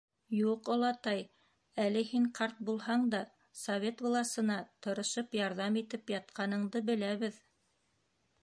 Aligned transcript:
—Юҡ, 0.35 0.69
олатай, 0.75 1.19
әле 1.83 2.01
һин, 2.11 2.25
ҡарт 2.39 2.63
булһаң 2.69 3.05
да, 3.13 3.19
Совет 3.65 4.01
власына 4.07 4.57
тырышып 4.87 5.39
ярҙам 5.41 5.81
итеп 5.83 6.15
ятҡаныңды 6.15 6.83
беләбеҙ. 6.91 7.39